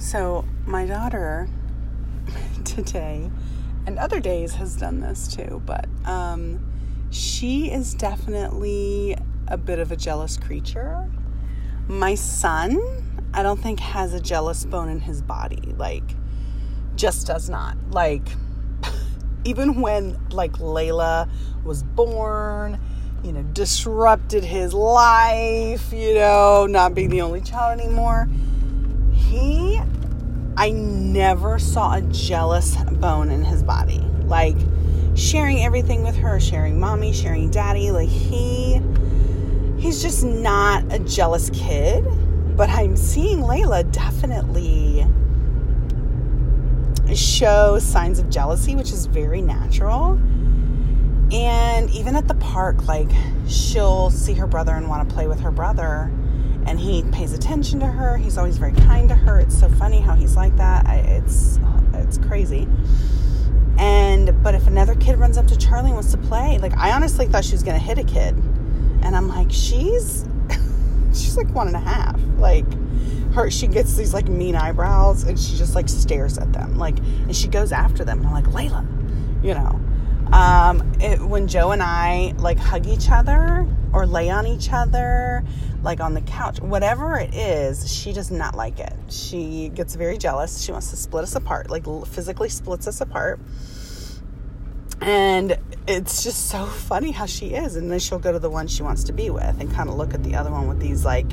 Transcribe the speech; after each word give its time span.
So, 0.00 0.46
my 0.64 0.86
daughter 0.86 1.46
today 2.64 3.30
and 3.86 3.98
other 3.98 4.18
days 4.18 4.54
has 4.54 4.74
done 4.74 5.00
this 5.00 5.28
too, 5.28 5.62
but 5.66 5.86
um, 6.06 6.58
she 7.10 7.70
is 7.70 7.92
definitely 7.92 9.14
a 9.46 9.58
bit 9.58 9.78
of 9.78 9.92
a 9.92 9.96
jealous 9.96 10.38
creature. 10.38 11.06
My 11.86 12.14
son, 12.14 12.80
I 13.34 13.42
don't 13.42 13.60
think 13.60 13.78
has 13.80 14.14
a 14.14 14.20
jealous 14.20 14.64
bone 14.64 14.88
in 14.88 15.00
his 15.00 15.20
body. 15.20 15.74
Like, 15.76 16.16
just 16.96 17.26
does 17.26 17.50
not. 17.50 17.76
Like, 17.90 18.26
even 19.44 19.82
when 19.82 20.18
like 20.30 20.54
Layla 20.54 21.28
was 21.62 21.82
born, 21.82 22.80
you 23.22 23.32
know, 23.32 23.42
disrupted 23.52 24.44
his 24.44 24.72
life, 24.72 25.92
you 25.92 26.14
know, 26.14 26.66
not 26.66 26.94
being 26.94 27.10
the 27.10 27.20
only 27.20 27.42
child 27.42 27.78
anymore. 27.78 28.30
He 29.30 29.80
I 30.56 30.70
never 30.70 31.60
saw 31.60 31.94
a 31.94 32.00
jealous 32.02 32.76
bone 32.76 33.30
in 33.30 33.44
his 33.44 33.62
body. 33.62 34.00
Like 34.24 34.56
sharing 35.14 35.64
everything 35.64 36.02
with 36.02 36.16
her, 36.16 36.40
sharing 36.40 36.80
mommy, 36.80 37.12
sharing 37.12 37.48
daddy, 37.48 37.92
like 37.92 38.08
he 38.08 38.80
he's 39.78 40.02
just 40.02 40.24
not 40.24 40.84
a 40.92 40.98
jealous 40.98 41.48
kid, 41.50 42.04
but 42.56 42.68
I'm 42.70 42.96
seeing 42.96 43.38
Layla 43.38 43.90
definitely 43.92 45.06
show 47.14 47.78
signs 47.78 48.18
of 48.18 48.28
jealousy, 48.30 48.74
which 48.74 48.90
is 48.92 49.06
very 49.06 49.40
natural. 49.40 50.18
And 51.32 51.88
even 51.90 52.16
at 52.16 52.26
the 52.26 52.34
park, 52.34 52.88
like 52.88 53.10
she'll 53.46 54.10
see 54.10 54.34
her 54.34 54.48
brother 54.48 54.74
and 54.74 54.88
want 54.88 55.08
to 55.08 55.14
play 55.14 55.28
with 55.28 55.40
her 55.40 55.52
brother, 55.52 56.10
and 56.70 56.78
he 56.78 57.02
pays 57.10 57.32
attention 57.32 57.80
to 57.80 57.86
her. 57.86 58.16
He's 58.16 58.38
always 58.38 58.56
very 58.56 58.72
kind 58.72 59.08
to 59.08 59.14
her. 59.16 59.40
It's 59.40 59.58
so 59.58 59.68
funny 59.68 60.00
how 60.00 60.14
he's 60.14 60.36
like 60.36 60.56
that. 60.56 60.86
I, 60.86 60.98
it's 60.98 61.58
it's 61.94 62.16
crazy. 62.18 62.68
And 63.76 64.40
but 64.44 64.54
if 64.54 64.68
another 64.68 64.94
kid 64.94 65.18
runs 65.18 65.36
up 65.36 65.48
to 65.48 65.58
Charlie 65.58 65.86
and 65.86 65.94
wants 65.94 66.12
to 66.12 66.18
play, 66.18 66.58
like 66.58 66.76
I 66.76 66.92
honestly 66.92 67.26
thought 67.26 67.44
she 67.44 67.52
was 67.52 67.64
gonna 67.64 67.80
hit 67.80 67.98
a 67.98 68.04
kid, 68.04 68.36
and 69.02 69.16
I'm 69.16 69.26
like, 69.26 69.50
she's 69.50 70.24
she's 71.12 71.36
like 71.36 71.52
one 71.52 71.66
and 71.66 71.74
a 71.74 71.80
half, 71.80 72.20
like 72.38 72.66
her 73.32 73.50
she 73.50 73.66
gets 73.66 73.96
these 73.96 74.14
like 74.14 74.28
mean 74.28 74.54
eyebrows 74.54 75.24
and 75.24 75.38
she 75.38 75.56
just 75.56 75.74
like 75.74 75.88
stares 75.88 76.36
at 76.36 76.52
them 76.52 76.76
like 76.78 76.98
and 76.98 77.36
she 77.36 77.46
goes 77.46 77.70
after 77.70 78.04
them 78.04 78.18
and 78.18 78.26
i'm 78.26 78.34
like 78.34 78.46
layla 78.46 78.84
you 79.40 79.54
know 79.54 79.80
um, 80.32 80.92
it, 81.00 81.20
when 81.20 81.46
joe 81.46 81.70
and 81.72 81.82
i 81.82 82.32
like 82.38 82.58
hug 82.58 82.86
each 82.86 83.10
other 83.10 83.66
or 83.92 84.06
lay 84.06 84.30
on 84.30 84.46
each 84.46 84.70
other 84.72 85.44
like 85.82 86.00
on 86.00 86.14
the 86.14 86.20
couch 86.22 86.60
whatever 86.60 87.18
it 87.18 87.34
is 87.34 87.90
she 87.92 88.12
does 88.12 88.30
not 88.30 88.54
like 88.54 88.78
it 88.78 88.92
she 89.08 89.70
gets 89.70 89.94
very 89.94 90.18
jealous 90.18 90.62
she 90.62 90.72
wants 90.72 90.90
to 90.90 90.96
split 90.96 91.22
us 91.22 91.34
apart 91.34 91.70
like 91.70 91.84
physically 92.06 92.48
splits 92.48 92.86
us 92.86 93.00
apart 93.00 93.40
and 95.00 95.58
it's 95.88 96.22
just 96.22 96.48
so 96.48 96.66
funny 96.88 97.10
how 97.10 97.26
she 97.26 97.54
is 97.54 97.76
and 97.76 97.90
then 97.90 97.98
she'll 97.98 98.18
go 98.18 98.32
to 98.32 98.38
the 98.38 98.50
one 98.50 98.68
she 98.68 98.82
wants 98.82 99.04
to 99.04 99.12
be 99.12 99.30
with 99.30 99.58
and 99.60 99.72
kind 99.72 99.88
of 99.88 99.96
look 99.96 100.14
at 100.14 100.22
the 100.22 100.34
other 100.34 100.50
one 100.50 100.68
with 100.68 100.78
these 100.78 101.04
like 101.04 101.30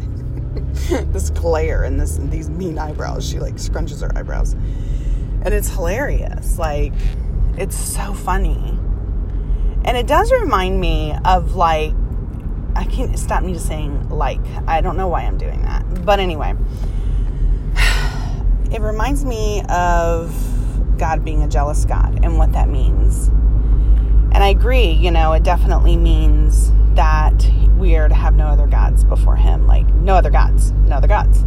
this 1.12 1.30
glare 1.32 1.84
and 1.84 2.00
this 2.00 2.18
these 2.18 2.50
mean 2.50 2.78
eyebrows. 2.78 3.28
She 3.28 3.40
like 3.40 3.56
scrunches 3.56 4.02
her 4.02 4.18
eyebrows. 4.18 4.54
And 4.54 5.54
it's 5.54 5.70
hilarious. 5.70 6.58
Like 6.58 6.94
it's 7.58 7.78
so 7.78 8.14
funny. 8.14 8.77
And 9.88 9.98
it 9.98 10.06
does 10.06 10.32
remind 10.32 10.80
me 10.80 11.16
of 11.26 11.56
like 11.56 11.94
I 12.76 12.86
can't 12.86 13.18
stop 13.18 13.42
me 13.42 13.54
just 13.54 13.66
saying 13.66 14.10
like. 14.10 14.46
I 14.68 14.82
don't 14.82 14.98
know 14.98 15.08
why 15.08 15.24
I'm 15.24 15.38
doing 15.38 15.64
that. 15.64 16.06
But 16.06 16.20
anyway, 16.20 16.54
it 18.72 18.82
reminds 18.82 19.26
me 19.26 19.64
of 19.70 20.36
God 21.00 21.26
being 21.26 21.42
a 21.42 21.48
jealous 21.48 21.86
God 21.86 22.20
and 22.24 22.38
what 22.38 22.52
that 22.52 22.70
means. 22.70 23.30
And 23.30 24.44
I 24.44 24.50
agree, 24.50 24.92
you 24.92 25.10
know, 25.10 25.34
it 25.34 25.42
definitely 25.42 25.96
means 25.96 26.72
that 26.96 27.50
we 27.78 27.96
are 27.96 28.10
to 28.10 28.16
have 28.16 28.36
no 28.36 28.48
other 28.48 28.66
gods 28.66 29.04
before 29.04 29.36
him 29.36 29.68
like 29.68 29.88
no 29.94 30.16
other 30.16 30.32
gods 30.32 30.72
no 30.72 30.96
other 30.96 31.08
gods 31.08 31.42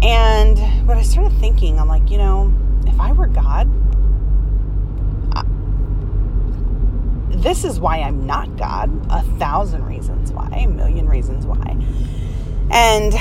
and 0.00 0.86
but 0.86 0.96
i 0.96 1.02
started 1.02 1.36
thinking 1.38 1.80
i'm 1.80 1.88
like 1.88 2.08
you 2.08 2.16
know 2.16 2.54
if 2.86 2.98
i 3.00 3.10
were 3.10 3.26
god 3.26 3.68
this 7.44 7.64
is 7.64 7.78
why 7.78 7.98
i'm 7.98 8.26
not 8.26 8.56
god. 8.56 8.90
A 9.10 9.22
thousand 9.38 9.84
reasons 9.84 10.32
why 10.32 10.48
a 10.48 10.66
million 10.66 11.08
reasons 11.08 11.46
why. 11.46 11.76
And 12.70 13.12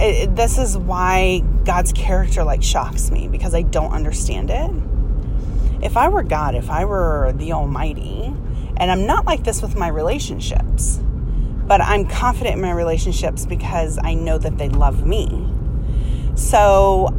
it, 0.00 0.36
this 0.36 0.58
is 0.58 0.76
why 0.76 1.40
god's 1.64 1.92
character 1.92 2.44
like 2.44 2.62
shocks 2.62 3.10
me 3.10 3.28
because 3.28 3.54
i 3.54 3.62
don't 3.62 3.92
understand 3.92 4.50
it. 4.50 4.70
If 5.82 5.96
i 5.96 6.08
were 6.08 6.22
god 6.22 6.54
if 6.54 6.68
i 6.68 6.84
were 6.84 7.32
the 7.32 7.52
almighty 7.52 8.34
and 8.78 8.92
I'm 8.92 9.06
not 9.06 9.26
like 9.26 9.42
this 9.42 9.60
with 9.60 9.76
my 9.76 9.88
relationships, 9.88 11.00
but 11.66 11.80
I'm 11.80 12.06
confident 12.06 12.56
in 12.56 12.62
my 12.62 12.70
relationships 12.70 13.44
because 13.44 13.98
I 14.02 14.14
know 14.14 14.38
that 14.38 14.56
they 14.56 14.68
love 14.68 15.04
me. 15.04 15.52
So, 16.36 17.12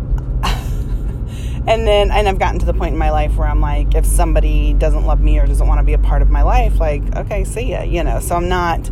and 1.70 1.88
then, 1.88 2.10
and 2.10 2.28
I've 2.28 2.40
gotten 2.40 2.60
to 2.60 2.66
the 2.66 2.74
point 2.74 2.94
in 2.94 2.98
my 2.98 3.12
life 3.12 3.38
where 3.38 3.48
I'm 3.48 3.62
like, 3.62 3.94
if 3.94 4.04
somebody 4.04 4.74
doesn't 4.74 5.06
love 5.06 5.22
me 5.22 5.38
or 5.38 5.46
doesn't 5.46 5.68
want 5.68 5.80
to 5.80 5.84
be 5.84 5.94
a 5.94 6.00
part 6.00 6.24
of 6.24 6.30
my 6.32 6.42
life, 6.42 6.80
like, 6.80 7.16
okay, 7.16 7.44
see 7.44 7.70
ya, 7.72 7.84
you 7.84 8.04
know. 8.04 8.20
So 8.20 8.36
I'm 8.36 8.50
not, 8.50 8.90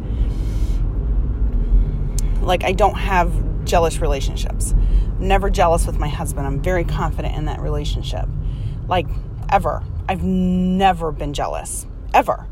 like, 2.44 2.64
I 2.64 2.74
don't 2.74 2.94
have 2.94 3.66
jealous 3.66 4.00
relationships. 4.00 4.74
I'm 4.74 5.28
never 5.28 5.50
jealous 5.50 5.88
with 5.88 5.98
my 5.98 6.08
husband. 6.08 6.46
I'm 6.46 6.62
very 6.62 6.84
confident 6.84 7.36
in 7.36 7.46
that 7.46 7.62
relationship. 7.62 8.30
Like, 8.88 9.08
ever. 9.50 9.84
I've 10.08 10.24
never 10.24 11.12
been 11.12 11.34
jealous. 11.34 11.88
Ever. 12.14 12.48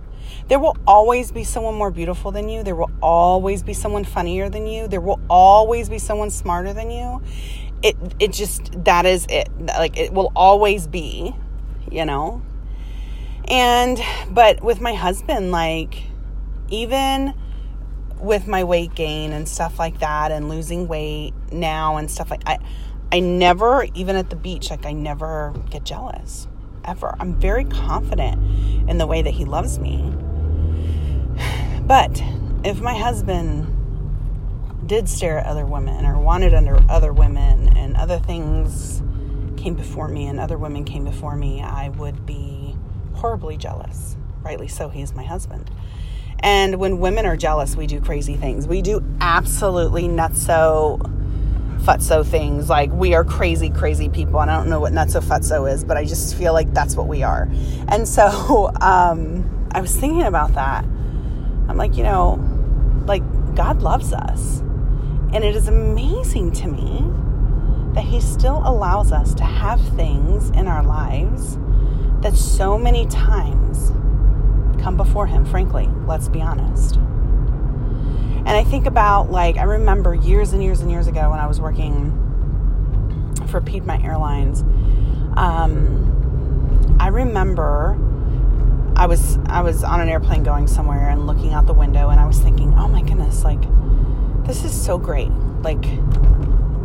There 0.48 0.60
will 0.60 0.76
always 0.88 1.32
be 1.32 1.44
someone 1.44 1.76
more 1.76 1.92
beautiful 1.92 2.32
than 2.32 2.50
you. 2.50 2.64
There 2.64 2.76
will 2.76 2.92
always 3.02 3.64
be 3.64 3.74
someone 3.74 4.04
funnier 4.04 4.50
than 4.50 4.66
you. 4.66 4.88
There 4.88 5.02
will 5.02 5.20
always 5.30 5.88
be 5.88 6.00
someone 6.00 6.32
smarter 6.32 6.74
than 6.74 6.90
you. 6.90 7.22
It 7.84 7.96
it 8.20 8.34
just 8.34 8.84
that 8.86 9.06
is 9.06 9.26
it. 9.30 9.50
Like 9.60 9.98
it 9.98 10.14
will 10.14 10.32
always 10.36 10.88
be, 10.88 11.36
you 11.92 12.06
know. 12.06 12.42
And 13.48 14.02
but 14.30 14.64
with 14.64 14.82
my 14.82 14.94
husband 14.94 15.52
like 15.52 16.04
even 16.70 17.34
with 18.20 18.48
my 18.48 18.64
weight 18.64 18.96
gain 18.96 19.32
and 19.32 19.48
stuff 19.48 19.78
like 19.78 20.00
that 20.00 20.32
and 20.32 20.50
losing 20.50 20.88
weight 20.88 21.34
now 21.52 21.98
and 21.98 22.10
stuff 22.10 22.32
like 22.32 22.42
I 22.48 22.58
I 23.12 23.20
never 23.20 23.86
even 23.94 24.16
at 24.16 24.30
the 24.30 24.36
beach 24.36 24.70
like 24.72 24.86
I 24.86 24.94
never 24.94 25.54
get 25.70 25.84
jealous 25.84 26.48
ever. 26.84 27.16
I'm 27.20 27.36
very 27.40 27.66
confident 27.66 28.90
in 28.90 28.98
the 28.98 29.08
way 29.08 29.22
that 29.22 29.32
he 29.32 29.46
loves 29.46 29.80
me. 29.80 30.14
But 31.86 32.20
if 32.64 32.82
my 32.82 32.96
husband 32.96 33.75
did 34.86 35.10
stare 35.10 35.40
at 35.40 35.46
other 35.46 35.66
women 35.66 36.06
or 36.06 36.20
wanted 36.20 36.54
under 36.54 36.80
other 36.90 37.12
women 37.12 37.76
and 37.78 37.96
other 37.98 38.20
things 38.20 39.02
came 39.58 39.74
before 39.74 40.08
me 40.08 40.28
and 40.28 40.40
other 40.40 40.58
women 40.58 40.84
came 40.84 41.04
before 41.04 41.36
me, 41.36 41.62
I 41.62 41.90
would 41.90 42.26
be 42.26 42.76
horribly 43.14 43.58
jealous. 43.58 44.16
Rightly 44.42 44.68
so, 44.68 44.90
he 44.90 45.02
is 45.02 45.14
my 45.14 45.24
husband. 45.24 45.72
And 46.40 46.78
when 46.78 47.00
women 47.00 47.26
are 47.26 47.38
jealous, 47.38 47.76
we 47.76 47.88
do 47.88 48.00
crazy 48.00 48.36
things. 48.36 48.68
We 48.68 48.82
do 48.82 49.04
absolutely 49.22 50.04
nutso 50.04 51.12
futso 51.80 52.26
things. 52.26 52.70
Like 52.70 52.92
we 52.92 53.16
are 53.16 53.24
crazy, 53.24 53.70
crazy 53.70 54.10
people. 54.10 54.40
And 54.42 54.52
I 54.52 54.58
don't 54.58 54.70
know 54.70 54.80
what 54.80 54.94
nutso 54.94 55.24
futso 55.24 55.72
is, 55.72 55.84
but 55.84 55.98
I 55.98 56.06
just 56.06 56.36
feel 56.36 56.54
like 56.54 56.74
that's 56.74 56.96
what 56.96 57.08
we 57.08 57.24
are. 57.24 57.50
And 57.88 58.08
so 58.08 58.72
um, 58.82 59.70
I 59.72 59.82
was 59.82 59.96
thinking 59.96 60.24
about 60.24 60.54
that 60.54 60.86
I'm 61.68 61.78
like, 61.78 61.98
you 61.98 62.04
know, 62.04 62.40
like 63.06 63.24
God 63.56 63.82
loves 63.82 64.14
us. 64.14 64.62
And 65.36 65.44
it 65.44 65.54
is 65.54 65.68
amazing 65.68 66.54
to 66.54 66.68
me 66.70 67.04
that 67.94 68.06
He 68.06 68.22
still 68.22 68.62
allows 68.64 69.12
us 69.12 69.34
to 69.34 69.44
have 69.44 69.82
things 69.98 70.50
in 70.52 70.66
our 70.66 70.82
lives 70.82 71.58
that 72.22 72.38
so 72.38 72.78
many 72.78 73.06
times 73.08 73.92
come 74.82 74.96
before 74.96 75.28
Him, 75.28 75.44
frankly, 75.44 75.90
let's 76.08 76.30
be 76.30 76.42
honest. 76.42 76.96
And 76.96 78.48
I 78.48 78.64
think 78.64 78.86
about, 78.86 79.30
like, 79.30 79.58
I 79.58 79.64
remember 79.64 80.16
years 80.16 80.54
and 80.54 80.64
years 80.64 80.80
and 80.80 80.90
years 80.90 81.08
ago 81.08 81.30
when 81.30 81.40
I 81.40 81.48
was 81.48 81.60
working 81.60 82.14
for 83.48 83.60
Piedmont 83.60 84.06
Airlines. 84.06 84.62
Um, 85.36 86.96
I 86.98 87.10
remember 87.10 88.00
I 88.96 89.06
was 89.06 89.38
I 89.48 89.60
was 89.60 89.84
on 89.84 90.00
an 90.00 90.08
airplane 90.08 90.44
going 90.44 90.68
somewhere 90.68 91.10
and 91.10 91.28
looking 91.28 91.52
out 91.52 91.66
the 91.66 91.74
window 91.74 92.08
and 92.08 92.22
I 92.22 92.26
was 92.26 92.40
thinking, 92.40 92.74
"Oh 92.78 92.88
my 92.88 93.02
goodness, 93.02 93.44
like 93.44 93.62
this 94.48 94.64
is 94.64 94.74
so 94.74 94.98
great." 94.98 95.32
Like 95.62 95.84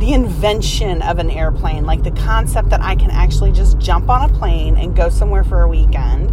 the 0.01 0.15
invention 0.15 1.03
of 1.03 1.19
an 1.19 1.31
airplane, 1.31 1.85
like 1.85 2.03
the 2.03 2.11
concept 2.11 2.71
that 2.71 2.81
I 2.81 2.97
can 2.97 3.11
actually 3.11 3.53
just 3.53 3.79
jump 3.79 4.09
on 4.09 4.29
a 4.29 4.33
plane 4.33 4.77
and 4.79 4.97
go 4.97 5.11
somewhere 5.11 5.45
for 5.45 5.63
a 5.63 5.69
weekend 5.69 6.33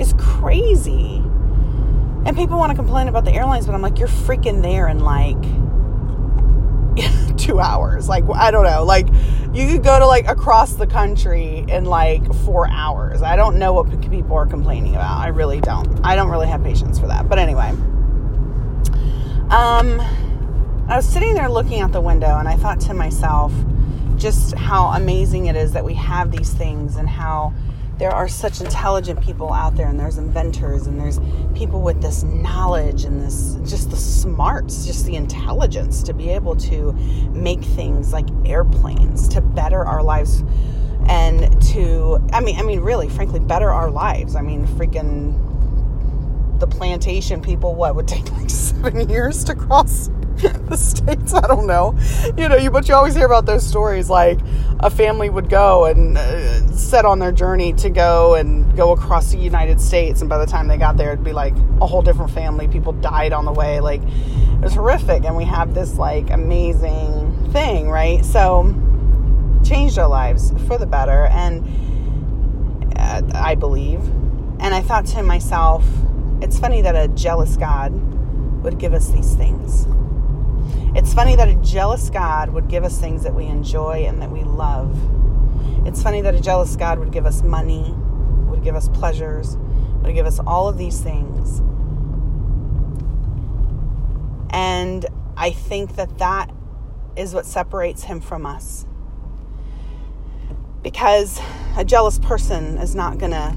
is 0.00 0.14
crazy. 0.18 1.22
And 2.24 2.36
people 2.36 2.58
want 2.58 2.70
to 2.70 2.76
complain 2.76 3.08
about 3.08 3.24
the 3.24 3.32
airlines, 3.32 3.66
but 3.66 3.74
I'm 3.74 3.82
like, 3.82 3.98
you're 3.98 4.08
freaking 4.08 4.62
there 4.62 4.88
in 4.88 5.00
like 5.00 5.40
two 7.38 7.58
hours. 7.58 8.08
Like, 8.08 8.24
I 8.34 8.50
don't 8.50 8.64
know. 8.64 8.84
Like, 8.84 9.08
you 9.54 9.66
could 9.68 9.82
go 9.82 9.98
to 9.98 10.06
like 10.06 10.28
across 10.28 10.74
the 10.74 10.86
country 10.86 11.64
in 11.68 11.86
like 11.86 12.32
four 12.44 12.68
hours. 12.68 13.22
I 13.22 13.36
don't 13.36 13.58
know 13.58 13.72
what 13.72 13.90
people 14.10 14.36
are 14.36 14.46
complaining 14.46 14.94
about. 14.94 15.18
I 15.18 15.28
really 15.28 15.62
don't. 15.62 15.98
I 16.04 16.14
don't 16.14 16.28
really 16.28 16.48
have 16.48 16.62
patience 16.62 16.98
for 16.98 17.06
that. 17.06 17.28
But 17.28 17.38
anyway, 17.38 17.70
um, 19.50 20.00
I 20.92 20.96
was 20.96 21.08
sitting 21.08 21.32
there 21.32 21.48
looking 21.48 21.80
out 21.80 21.92
the 21.92 22.02
window 22.02 22.36
and 22.36 22.46
I 22.46 22.54
thought 22.54 22.78
to 22.80 22.92
myself 22.92 23.50
just 24.18 24.54
how 24.56 24.88
amazing 24.88 25.46
it 25.46 25.56
is 25.56 25.72
that 25.72 25.82
we 25.82 25.94
have 25.94 26.30
these 26.30 26.52
things 26.52 26.96
and 26.96 27.08
how 27.08 27.54
there 27.96 28.10
are 28.10 28.28
such 28.28 28.60
intelligent 28.60 29.18
people 29.22 29.54
out 29.54 29.74
there 29.74 29.88
and 29.88 29.98
there's 29.98 30.18
inventors 30.18 30.86
and 30.86 31.00
there's 31.00 31.18
people 31.54 31.80
with 31.80 32.02
this 32.02 32.24
knowledge 32.24 33.04
and 33.04 33.22
this 33.22 33.54
just 33.70 33.88
the 33.88 33.96
smarts 33.96 34.84
just 34.84 35.06
the 35.06 35.16
intelligence 35.16 36.02
to 36.02 36.12
be 36.12 36.28
able 36.28 36.54
to 36.56 36.92
make 37.32 37.62
things 37.62 38.12
like 38.12 38.26
airplanes 38.44 39.28
to 39.28 39.40
better 39.40 39.86
our 39.86 40.02
lives 40.02 40.44
and 41.06 41.62
to 41.62 42.22
i 42.34 42.40
mean 42.40 42.58
i 42.58 42.62
mean 42.62 42.80
really 42.80 43.08
frankly 43.08 43.40
better 43.40 43.70
our 43.70 43.90
lives. 43.90 44.36
I 44.36 44.42
mean 44.42 44.66
freaking 44.66 45.51
the 46.62 46.66
plantation 46.68 47.42
people 47.42 47.74
what 47.74 47.96
would 47.96 48.06
take 48.06 48.30
like 48.32 48.48
seven 48.82 49.08
years 49.08 49.42
to 49.42 49.52
cross 49.52 50.08
the 50.36 50.76
states. 50.76 51.34
I 51.34 51.40
don't 51.40 51.66
know, 51.66 51.98
you 52.36 52.48
know. 52.48 52.56
You 52.56 52.70
but 52.70 52.88
you 52.88 52.94
always 52.94 53.16
hear 53.16 53.26
about 53.26 53.46
those 53.46 53.66
stories 53.66 54.08
like 54.08 54.38
a 54.78 54.88
family 54.88 55.28
would 55.28 55.48
go 55.48 55.86
and 55.86 56.16
uh, 56.16 56.72
set 56.72 57.04
on 57.04 57.18
their 57.18 57.32
journey 57.32 57.72
to 57.74 57.90
go 57.90 58.34
and 58.34 58.76
go 58.76 58.92
across 58.92 59.32
the 59.32 59.38
United 59.38 59.80
States, 59.80 60.20
and 60.20 60.30
by 60.30 60.38
the 60.38 60.46
time 60.46 60.68
they 60.68 60.78
got 60.78 60.96
there, 60.96 61.12
it'd 61.12 61.24
be 61.24 61.32
like 61.32 61.54
a 61.80 61.86
whole 61.86 62.00
different 62.00 62.30
family. 62.30 62.68
People 62.68 62.92
died 62.92 63.32
on 63.32 63.44
the 63.44 63.52
way. 63.52 63.80
Like 63.80 64.02
it 64.02 64.60
was 64.60 64.74
horrific, 64.74 65.24
and 65.24 65.36
we 65.36 65.44
have 65.44 65.74
this 65.74 65.98
like 65.98 66.30
amazing 66.30 67.50
thing, 67.52 67.90
right? 67.90 68.24
So 68.24 68.72
changed 69.64 69.98
our 69.98 70.08
lives 70.08 70.52
for 70.68 70.78
the 70.78 70.86
better, 70.86 71.26
and 71.26 72.94
uh, 72.96 73.22
I 73.34 73.56
believe. 73.56 74.00
And 74.60 74.74
I 74.76 74.80
thought 74.80 75.06
to 75.06 75.24
myself, 75.24 75.84
it's 76.42 76.58
funny 76.58 76.82
that 76.82 76.96
a 76.96 77.06
jealous 77.08 77.56
God 77.56 77.92
would 78.64 78.78
give 78.78 78.94
us 78.94 79.08
these 79.10 79.34
things. 79.34 79.86
It's 80.96 81.14
funny 81.14 81.36
that 81.36 81.48
a 81.48 81.54
jealous 81.56 82.10
God 82.10 82.50
would 82.50 82.68
give 82.68 82.82
us 82.82 82.98
things 82.98 83.22
that 83.22 83.32
we 83.32 83.46
enjoy 83.46 84.04
and 84.06 84.20
that 84.20 84.30
we 84.30 84.42
love. 84.42 84.98
It's 85.86 86.02
funny 86.02 86.20
that 86.20 86.34
a 86.34 86.40
jealous 86.40 86.74
God 86.74 86.98
would 86.98 87.12
give 87.12 87.26
us 87.26 87.42
money, 87.42 87.94
would 88.48 88.64
give 88.64 88.74
us 88.74 88.88
pleasures, 88.88 89.56
would 90.02 90.14
give 90.14 90.26
us 90.26 90.40
all 90.40 90.68
of 90.68 90.78
these 90.78 91.00
things. 91.00 91.60
And 94.50 95.06
I 95.36 95.52
think 95.52 95.94
that 95.94 96.18
that 96.18 96.50
is 97.16 97.34
what 97.34 97.46
separates 97.46 98.02
him 98.04 98.20
from 98.20 98.46
us. 98.46 98.84
Because 100.82 101.40
a 101.76 101.84
jealous 101.84 102.18
person 102.18 102.78
is 102.78 102.96
not 102.96 103.18
going 103.18 103.30
to 103.30 103.56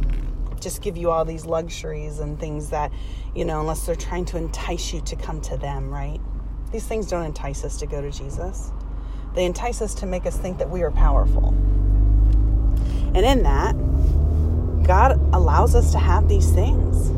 just 0.66 0.82
give 0.82 0.98
you 0.98 1.12
all 1.12 1.24
these 1.24 1.46
luxuries 1.46 2.18
and 2.18 2.40
things 2.40 2.72
that, 2.72 2.92
you 3.36 3.46
know, 3.46 3.60
unless 3.60 3.86
they're 3.86 3.96
trying 3.96 4.26
to 4.26 4.36
entice 4.36 4.92
you 4.92 5.00
to 5.02 5.16
come 5.16 5.40
to 5.40 5.56
them, 5.58 5.92
right? 5.92 6.20
These 6.72 6.86
things 6.88 7.08
don't 7.08 7.24
entice 7.24 7.64
us 7.64 7.78
to 7.78 7.86
go 7.86 8.02
to 8.02 8.10
Jesus. 8.10 8.72
They 9.36 9.46
entice 9.46 9.80
us 9.84 9.94
to 9.96 10.08
make 10.08 10.26
us 10.26 10.36
think 10.36 10.58
that 10.58 10.68
we 10.68 10.82
are 10.82 10.90
powerful. 10.90 11.50
And 13.14 13.18
in 13.18 13.44
that, 13.44 13.74
God 14.88 15.12
allows 15.36 15.76
us 15.76 15.92
to 15.92 16.00
have 16.00 16.28
these 16.28 16.52
things. 16.52 17.12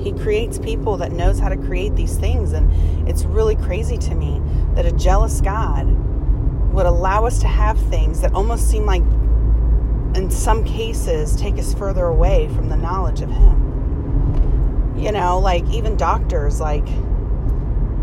He 0.00 0.12
creates 0.12 0.60
people 0.60 0.96
that 0.98 1.10
knows 1.10 1.40
how 1.40 1.48
to 1.48 1.56
create 1.56 1.96
these 1.96 2.16
things 2.16 2.52
and 2.52 3.08
it's 3.08 3.24
really 3.24 3.56
crazy 3.56 3.98
to 3.98 4.14
me 4.14 4.40
that 4.76 4.86
a 4.86 4.92
jealous 4.92 5.40
God 5.40 5.88
would 6.72 6.86
allow 6.86 7.26
us 7.26 7.40
to 7.40 7.48
have 7.48 7.80
things 7.90 8.20
that 8.20 8.32
almost 8.32 8.70
seem 8.70 8.86
like 8.86 9.02
in 10.14 10.30
some 10.30 10.64
cases 10.64 11.36
take 11.36 11.58
us 11.58 11.74
further 11.74 12.06
away 12.06 12.48
from 12.48 12.68
the 12.68 12.76
knowledge 12.76 13.20
of 13.20 13.30
him. 13.30 14.94
You 14.96 15.12
know, 15.12 15.38
like 15.38 15.64
even 15.70 15.96
doctors 15.96 16.60
like 16.60 16.86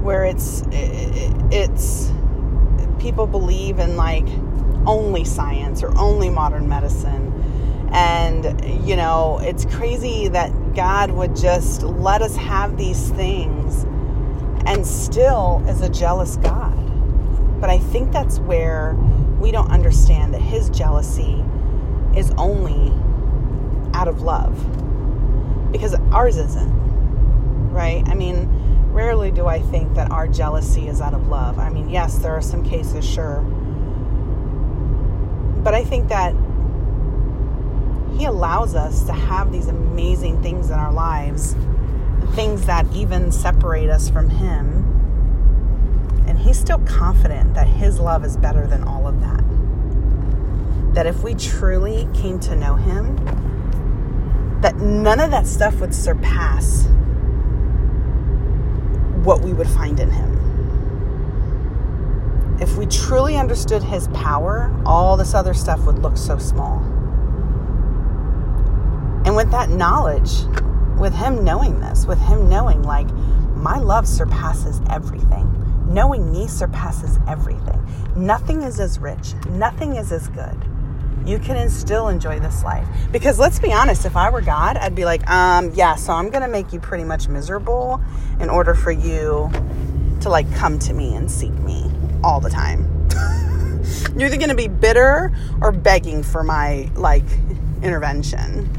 where 0.01 0.25
it's 0.25 0.63
it's 0.71 2.11
people 2.99 3.27
believe 3.27 3.79
in 3.79 3.95
like 3.95 4.27
only 4.87 5.23
science 5.23 5.83
or 5.83 5.97
only 5.97 6.29
modern 6.29 6.67
medicine 6.67 7.29
and 7.91 8.87
you 8.87 8.95
know 8.95 9.39
it's 9.41 9.65
crazy 9.65 10.27
that 10.27 10.51
god 10.75 11.11
would 11.11 11.35
just 11.35 11.83
let 11.83 12.21
us 12.21 12.35
have 12.35 12.77
these 12.77 13.09
things 13.11 13.83
and 14.65 14.85
still 14.85 15.63
is 15.67 15.81
a 15.81 15.89
jealous 15.89 16.37
god 16.37 16.75
but 17.59 17.69
i 17.69 17.77
think 17.77 18.11
that's 18.11 18.39
where 18.39 18.93
we 19.39 19.51
don't 19.51 19.71
understand 19.71 20.33
that 20.33 20.41
his 20.41 20.69
jealousy 20.69 21.43
is 22.15 22.31
only 22.31 22.93
out 23.93 24.07
of 24.07 24.21
love 24.21 24.53
because 25.71 25.93
ours 26.11 26.37
isn't 26.37 26.71
right 27.71 28.07
i 28.09 28.13
mean 28.13 28.47
rarely 28.91 29.31
do 29.31 29.47
I 29.47 29.59
think 29.61 29.93
that 29.95 30.11
our 30.11 30.27
jealousy 30.27 30.87
is 30.87 30.99
out 31.01 31.13
of 31.13 31.27
love. 31.27 31.59
I 31.59 31.69
mean, 31.69 31.89
yes, 31.89 32.17
there 32.17 32.33
are 32.33 32.41
some 32.41 32.63
cases, 32.63 33.07
sure. 33.07 33.41
But 35.63 35.73
I 35.73 35.83
think 35.83 36.09
that 36.09 36.33
He 38.17 38.25
allows 38.25 38.75
us 38.75 39.03
to 39.03 39.13
have 39.13 39.51
these 39.51 39.67
amazing 39.67 40.41
things 40.41 40.69
in 40.69 40.79
our 40.79 40.91
lives, 40.91 41.55
things 42.33 42.65
that 42.65 42.91
even 42.93 43.31
separate 43.31 43.89
us 43.89 44.09
from 44.09 44.29
Him. 44.29 44.85
And 46.27 46.37
He's 46.37 46.59
still 46.59 46.79
confident 46.79 47.53
that 47.53 47.67
His 47.67 47.99
love 47.99 48.25
is 48.25 48.37
better 48.37 48.65
than 48.67 48.83
all 48.83 49.07
of 49.07 49.21
that. 49.21 49.43
That 50.93 51.05
if 51.05 51.23
we 51.23 51.35
truly 51.35 52.07
came 52.13 52.39
to 52.41 52.55
know 52.55 52.75
Him, 52.75 53.15
that 54.61 54.75
none 54.77 55.19
of 55.19 55.31
that 55.31 55.47
stuff 55.47 55.79
would 55.79 55.93
surpass 55.93 56.85
what 59.23 59.41
we 59.41 59.53
would 59.53 59.69
find 59.69 59.99
in 59.99 60.09
him. 60.11 60.35
If 62.59 62.75
we 62.75 62.85
truly 62.87 63.37
understood 63.37 63.83
his 63.83 64.09
power, 64.09 64.69
all 64.85 65.15
this 65.15 65.33
other 65.33 65.53
stuff 65.53 65.85
would 65.85 65.99
look 65.99 66.17
so 66.17 66.37
small. 66.37 66.79
And 69.25 69.35
with 69.35 69.49
that 69.51 69.69
knowledge, 69.69 70.43
with 70.97 71.13
him 71.13 71.43
knowing 71.45 71.79
this, 71.79 72.05
with 72.05 72.19
him 72.19 72.49
knowing, 72.49 72.83
like, 72.83 73.09
my 73.55 73.77
love 73.77 74.07
surpasses 74.07 74.81
everything. 74.89 75.45
Knowing 75.87 76.31
me 76.31 76.47
surpasses 76.47 77.17
everything. 77.27 77.81
Nothing 78.15 78.63
is 78.63 78.79
as 78.79 78.99
rich, 78.99 79.35
nothing 79.51 79.95
is 79.95 80.11
as 80.11 80.27
good 80.29 80.68
you 81.25 81.39
can 81.39 81.69
still 81.69 82.07
enjoy 82.07 82.39
this 82.39 82.63
life. 82.63 82.87
Because 83.11 83.39
let's 83.39 83.59
be 83.59 83.71
honest, 83.71 84.05
if 84.05 84.15
I 84.15 84.29
were 84.29 84.41
God, 84.41 84.77
I'd 84.77 84.95
be 84.95 85.05
like, 85.05 85.27
um, 85.29 85.71
yeah, 85.73 85.95
so 85.95 86.13
I'm 86.13 86.29
going 86.29 86.41
to 86.41 86.47
make 86.47 86.73
you 86.73 86.79
pretty 86.79 87.03
much 87.03 87.27
miserable 87.27 88.01
in 88.39 88.49
order 88.49 88.73
for 88.73 88.91
you 88.91 89.51
to 90.21 90.29
like 90.29 90.51
come 90.55 90.79
to 90.79 90.93
me 90.93 91.15
and 91.15 91.29
seek 91.29 91.53
me 91.53 91.89
all 92.23 92.39
the 92.39 92.49
time. 92.49 92.85
You're 94.15 94.27
either 94.27 94.37
going 94.37 94.49
to 94.49 94.55
be 94.55 94.67
bitter 94.67 95.31
or 95.61 95.71
begging 95.71 96.23
for 96.23 96.43
my 96.43 96.89
like 96.95 97.25
intervention. 97.81 98.75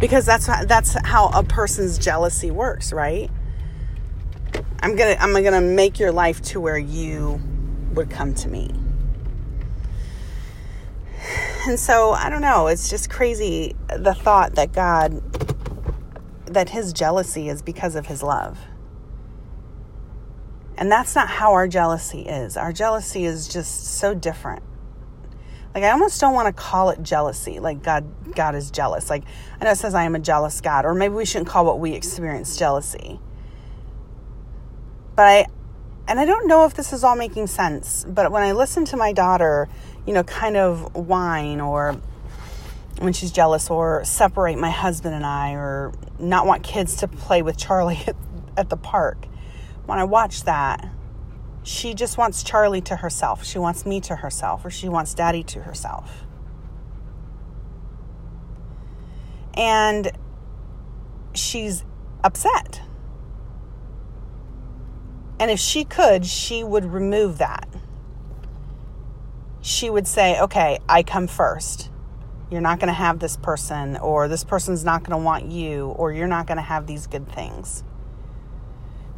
Because 0.00 0.26
that's 0.26 0.46
how, 0.46 0.64
that's 0.64 0.96
how 1.06 1.28
a 1.28 1.42
person's 1.42 1.98
jealousy 1.98 2.50
works, 2.50 2.92
right? 2.92 3.30
I'm 4.80 4.96
going 4.96 5.16
to 5.16 5.22
I'm 5.22 5.32
going 5.32 5.52
to 5.52 5.60
make 5.60 5.98
your 5.98 6.12
life 6.12 6.42
to 6.42 6.60
where 6.60 6.76
you 6.76 7.40
would 7.94 8.10
come 8.10 8.34
to 8.34 8.48
me. 8.48 8.70
And 11.66 11.80
so 11.80 12.12
I 12.12 12.28
don't 12.28 12.42
know, 12.42 12.66
it's 12.66 12.90
just 12.90 13.08
crazy 13.08 13.74
the 13.88 14.14
thought 14.14 14.54
that 14.56 14.72
God, 14.72 15.22
that 16.46 16.68
his 16.68 16.92
jealousy 16.92 17.48
is 17.48 17.62
because 17.62 17.94
of 17.94 18.06
his 18.06 18.22
love. 18.22 18.58
And 20.76 20.92
that's 20.92 21.14
not 21.14 21.28
how 21.28 21.52
our 21.52 21.66
jealousy 21.66 22.22
is. 22.22 22.56
Our 22.58 22.72
jealousy 22.72 23.24
is 23.24 23.48
just 23.48 23.98
so 23.98 24.14
different. 24.14 24.62
Like 25.74 25.84
I 25.84 25.90
almost 25.90 26.20
don't 26.20 26.34
want 26.34 26.46
to 26.46 26.52
call 26.52 26.90
it 26.90 27.02
jealousy. 27.02 27.60
Like 27.60 27.82
God 27.82 28.04
God 28.34 28.54
is 28.54 28.70
jealous. 28.70 29.08
Like 29.08 29.24
I 29.60 29.64
know 29.64 29.70
it 29.70 29.76
says 29.76 29.94
I 29.94 30.04
am 30.04 30.14
a 30.14 30.20
jealous 30.20 30.60
God, 30.60 30.84
or 30.84 30.94
maybe 30.94 31.14
we 31.14 31.24
shouldn't 31.24 31.48
call 31.48 31.64
what 31.64 31.80
we 31.80 31.92
experience 31.94 32.56
jealousy. 32.56 33.18
But 35.16 35.26
I 35.26 35.46
and 36.06 36.20
I 36.20 36.26
don't 36.26 36.46
know 36.46 36.66
if 36.66 36.74
this 36.74 36.92
is 36.92 37.02
all 37.02 37.16
making 37.16 37.46
sense, 37.46 38.04
but 38.06 38.30
when 38.30 38.42
I 38.42 38.52
listen 38.52 38.84
to 38.86 38.96
my 38.96 39.12
daughter, 39.12 39.68
you 40.06 40.12
know, 40.12 40.22
kind 40.22 40.56
of 40.56 40.94
whine 40.94 41.60
or 41.60 42.00
when 42.98 43.12
she's 43.12 43.32
jealous 43.32 43.70
or 43.70 44.04
separate 44.04 44.58
my 44.58 44.70
husband 44.70 45.14
and 45.14 45.24
I 45.24 45.54
or 45.54 45.92
not 46.18 46.46
want 46.46 46.62
kids 46.62 46.96
to 46.96 47.08
play 47.08 47.42
with 47.42 47.56
Charlie 47.56 48.04
at, 48.56 48.68
the 48.68 48.76
park. 48.76 49.26
When 49.86 49.98
I 49.98 50.04
watch 50.04 50.44
that, 50.44 50.88
she 51.62 51.94
just 51.94 52.18
wants 52.18 52.42
Charlie 52.42 52.82
to 52.82 52.96
herself. 52.96 53.44
She 53.44 53.58
wants 53.58 53.86
me 53.86 54.00
to 54.02 54.16
herself 54.16 54.64
or 54.64 54.70
she 54.70 54.88
wants 54.88 55.14
daddy 55.14 55.42
to 55.44 55.62
herself. 55.62 56.24
And 59.54 60.12
she's 61.32 61.84
upset 62.22 62.82
And 65.38 65.50
if 65.50 65.58
she 65.58 65.84
could, 65.84 66.24
she 66.26 66.62
would 66.62 66.84
remove 66.84 67.38
that. 67.38 67.68
She 69.60 69.90
would 69.90 70.06
say, 70.06 70.40
okay, 70.40 70.78
I 70.88 71.02
come 71.02 71.26
first. 71.26 71.90
You're 72.50 72.60
not 72.60 72.78
going 72.78 72.88
to 72.88 72.94
have 72.94 73.18
this 73.18 73.36
person, 73.36 73.96
or 73.96 74.28
this 74.28 74.44
person's 74.44 74.84
not 74.84 75.02
going 75.02 75.18
to 75.18 75.24
want 75.24 75.46
you, 75.46 75.86
or 75.86 76.12
you're 76.12 76.28
not 76.28 76.46
going 76.46 76.58
to 76.58 76.62
have 76.62 76.86
these 76.86 77.06
good 77.06 77.26
things. 77.28 77.82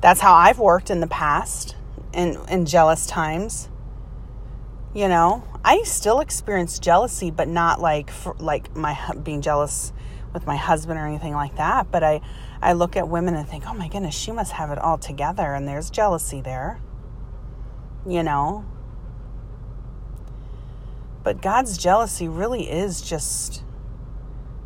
That's 0.00 0.20
how 0.20 0.34
I've 0.34 0.58
worked 0.58 0.90
in 0.90 1.00
the 1.00 1.06
past 1.06 1.76
in, 2.12 2.38
in 2.48 2.64
jealous 2.64 3.06
times. 3.06 3.68
You 4.94 5.08
know, 5.08 5.44
I 5.64 5.82
still 5.82 6.20
experience 6.20 6.78
jealousy, 6.78 7.30
but 7.30 7.48
not 7.48 7.80
like 7.80 8.10
for, 8.10 8.34
like 8.38 8.74
my 8.74 8.98
being 9.22 9.42
jealous 9.42 9.92
with 10.36 10.46
my 10.46 10.56
husband 10.56 10.98
or 10.98 11.06
anything 11.06 11.32
like 11.32 11.56
that. 11.56 11.90
But 11.90 12.04
I, 12.04 12.20
I 12.60 12.74
look 12.74 12.94
at 12.94 13.08
women 13.08 13.34
and 13.34 13.48
think, 13.48 13.64
oh 13.66 13.72
my 13.72 13.88
goodness, 13.88 14.14
she 14.14 14.32
must 14.32 14.52
have 14.52 14.70
it 14.70 14.78
all 14.78 14.98
together, 14.98 15.54
and 15.54 15.66
there's 15.66 15.88
jealousy 15.88 16.42
there. 16.42 16.78
You 18.06 18.22
know. 18.22 18.66
But 21.24 21.40
God's 21.40 21.78
jealousy 21.78 22.28
really 22.28 22.70
is 22.70 23.00
just 23.00 23.64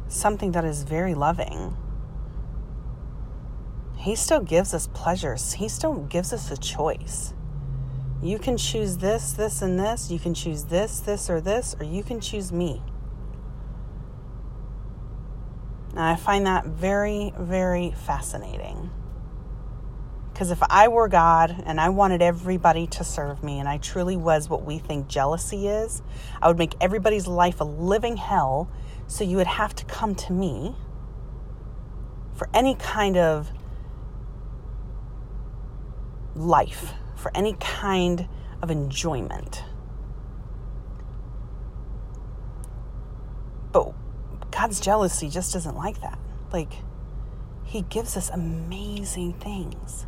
something 0.09 0.51
that 0.53 0.65
is 0.65 0.83
very 0.83 1.15
loving. 1.15 1.77
He 3.97 4.17
still 4.17 4.41
gives 4.41 4.75
us 4.75 4.89
pleasures. 4.89 5.53
He 5.53 5.69
still 5.69 5.95
gives 5.95 6.33
us 6.33 6.51
a 6.51 6.57
choice. 6.57 7.33
You 8.21 8.41
can 8.41 8.57
choose 8.57 8.97
this, 8.97 9.33
this, 9.33 9.63
and 9.63 9.79
this. 9.79 10.11
You 10.11 10.19
can 10.19 10.35
choose 10.35 10.65
this, 10.65 10.99
this, 10.99 11.31
or 11.31 11.41
this, 11.41 11.77
or 11.79 11.85
you 11.85 12.03
can 12.03 12.21
choose 12.21 12.51
me. 12.51 12.83
And 15.91 16.01
I 16.01 16.17
find 16.17 16.47
that 16.47 16.67
very, 16.67 17.33
very 17.39 17.93
fascinating. 17.93 18.91
Because 20.33 20.51
if 20.51 20.63
I 20.63 20.89
were 20.89 21.09
God 21.09 21.63
and 21.67 21.81
I 21.81 21.89
wanted 21.91 22.23
everybody 22.23 22.87
to 22.89 23.05
serve 23.05 23.43
me, 23.43 23.59
and 23.59 23.69
I 23.69 23.79
truly 23.79 24.17
was 24.17 24.49
what 24.49 24.65
we 24.65 24.79
think 24.79 25.09
jealousy 25.09 25.69
is, 25.69 26.03
I 26.41 26.49
would 26.49 26.59
make 26.59 26.75
everybody's 26.81 27.27
life 27.27 27.61
a 27.61 27.65
living 27.65 28.17
hell. 28.17 28.71
So 29.07 29.25
you 29.25 29.37
would 29.37 29.47
have 29.47 29.75
to 29.75 29.85
come 29.85 30.15
to 30.15 30.33
me 30.33 30.77
for 32.35 32.49
any 32.55 32.75
kind 32.77 33.17
of 33.17 33.51
life 36.35 36.95
for 37.17 37.31
any 37.35 37.55
kind 37.61 38.29
of 38.63 38.71
enjoyment. 38.71 39.63
But 43.73 43.93
God's 44.61 44.79
jealousy 44.79 45.31
just 45.31 45.57
isn't 45.57 45.75
like 45.75 46.03
that. 46.03 46.19
Like, 46.53 46.71
He 47.65 47.81
gives 47.81 48.15
us 48.19 48.29
amazing 48.29 49.33
things. 49.33 50.05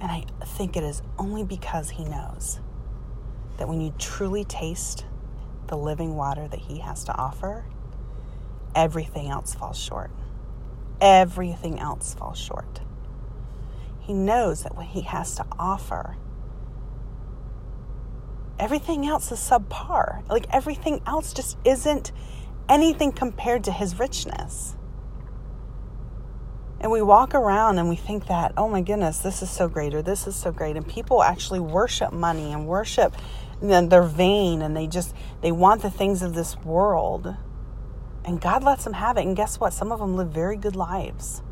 And 0.00 0.12
I 0.12 0.26
think 0.44 0.76
it 0.76 0.84
is 0.84 1.02
only 1.18 1.42
because 1.42 1.90
He 1.90 2.04
knows 2.04 2.60
that 3.56 3.66
when 3.66 3.80
you 3.80 3.92
truly 3.98 4.44
taste 4.44 5.06
the 5.66 5.76
living 5.76 6.14
water 6.14 6.46
that 6.46 6.60
He 6.60 6.78
has 6.78 7.02
to 7.02 7.16
offer, 7.16 7.64
everything 8.76 9.28
else 9.28 9.56
falls 9.56 9.76
short. 9.76 10.12
Everything 11.00 11.80
else 11.80 12.14
falls 12.14 12.38
short. 12.38 12.78
He 13.98 14.12
knows 14.12 14.62
that 14.62 14.76
what 14.76 14.86
he 14.86 15.00
has 15.00 15.34
to 15.34 15.46
offer, 15.58 16.16
everything 18.60 19.04
else 19.04 19.32
is 19.32 19.40
subpar. 19.40 20.28
Like 20.28 20.46
everything 20.52 21.02
else 21.08 21.32
just 21.32 21.58
isn't 21.64 22.12
anything 22.72 23.12
compared 23.12 23.64
to 23.64 23.72
his 23.72 23.98
richness. 23.98 24.74
And 26.80 26.90
we 26.90 27.02
walk 27.02 27.34
around 27.34 27.78
and 27.78 27.88
we 27.88 27.96
think 27.96 28.26
that, 28.26 28.52
oh 28.56 28.68
my 28.68 28.80
goodness, 28.80 29.18
this 29.18 29.42
is 29.42 29.50
so 29.50 29.68
great 29.68 29.94
or 29.94 30.02
this 30.02 30.26
is 30.26 30.34
so 30.34 30.50
great. 30.50 30.76
And 30.76 30.88
people 30.88 31.22
actually 31.22 31.60
worship 31.60 32.12
money 32.12 32.52
and 32.52 32.66
worship, 32.66 33.14
and 33.60 33.90
they're 33.90 34.02
vain 34.02 34.62
and 34.62 34.76
they 34.76 34.88
just, 34.88 35.14
they 35.42 35.52
want 35.52 35.82
the 35.82 35.90
things 35.90 36.22
of 36.22 36.34
this 36.34 36.56
world. 36.64 37.36
And 38.24 38.40
God 38.40 38.64
lets 38.64 38.84
them 38.84 38.94
have 38.94 39.16
it. 39.16 39.26
And 39.26 39.36
guess 39.36 39.60
what? 39.60 39.72
Some 39.72 39.92
of 39.92 40.00
them 40.00 40.16
live 40.16 40.28
very 40.28 40.56
good 40.56 40.74
lives. 40.74 41.42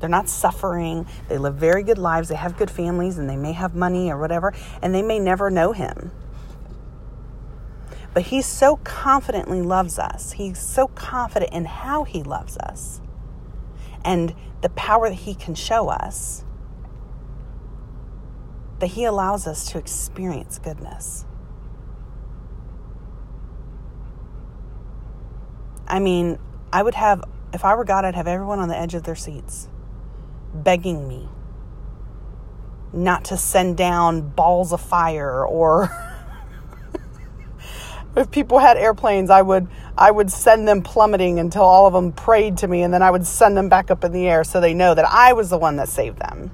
They're 0.00 0.08
not 0.08 0.28
suffering. 0.28 1.06
They 1.28 1.38
live 1.38 1.54
very 1.54 1.82
good 1.82 1.98
lives. 1.98 2.28
They 2.28 2.34
have 2.34 2.56
good 2.56 2.70
families 2.70 3.18
and 3.18 3.28
they 3.28 3.36
may 3.36 3.52
have 3.52 3.74
money 3.74 4.10
or 4.10 4.18
whatever, 4.18 4.52
and 4.82 4.94
they 4.94 5.02
may 5.02 5.18
never 5.18 5.50
know 5.50 5.72
Him. 5.72 6.10
But 8.14 8.22
He 8.22 8.40
so 8.40 8.76
confidently 8.76 9.60
loves 9.60 9.98
us. 9.98 10.32
He's 10.32 10.58
so 10.58 10.86
confident 10.86 11.52
in 11.52 11.64
how 11.64 12.04
He 12.04 12.22
loves 12.22 12.56
us 12.56 13.00
and 14.04 14.34
the 14.62 14.68
power 14.70 15.08
that 15.08 15.16
He 15.16 15.34
can 15.34 15.54
show 15.54 15.88
us 15.88 16.44
that 18.78 18.86
He 18.88 19.04
allows 19.04 19.46
us 19.46 19.70
to 19.72 19.78
experience 19.78 20.58
goodness. 20.58 21.26
I 25.86 25.98
mean, 25.98 26.38
I 26.72 26.82
would 26.82 26.94
have, 26.94 27.24
if 27.52 27.64
I 27.64 27.74
were 27.74 27.84
God, 27.84 28.04
I'd 28.04 28.14
have 28.14 28.26
everyone 28.26 28.58
on 28.58 28.68
the 28.68 28.76
edge 28.76 28.94
of 28.94 29.02
their 29.02 29.14
seats 29.14 29.68
begging 30.54 31.08
me 31.08 31.28
not 32.92 33.24
to 33.24 33.36
send 33.36 33.76
down 33.76 34.20
balls 34.30 34.72
of 34.72 34.80
fire 34.80 35.44
or 35.44 35.90
if 38.16 38.30
people 38.30 38.58
had 38.58 38.76
airplanes 38.76 39.30
i 39.30 39.42
would 39.42 39.66
i 39.96 40.10
would 40.10 40.30
send 40.30 40.66
them 40.66 40.82
plummeting 40.82 41.38
until 41.38 41.62
all 41.62 41.86
of 41.86 41.92
them 41.92 42.12
prayed 42.12 42.56
to 42.56 42.68
me 42.68 42.82
and 42.82 42.92
then 42.92 43.02
i 43.02 43.10
would 43.10 43.26
send 43.26 43.56
them 43.56 43.68
back 43.68 43.90
up 43.90 44.04
in 44.04 44.12
the 44.12 44.26
air 44.26 44.44
so 44.44 44.60
they 44.60 44.74
know 44.74 44.94
that 44.94 45.06
i 45.06 45.32
was 45.32 45.50
the 45.50 45.58
one 45.58 45.76
that 45.76 45.88
saved 45.88 46.18
them 46.18 46.50